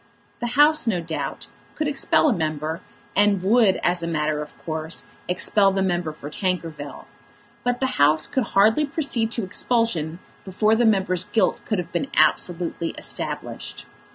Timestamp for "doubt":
0.99-1.45